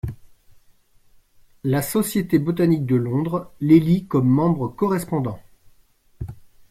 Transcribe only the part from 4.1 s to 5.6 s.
membre correspondant.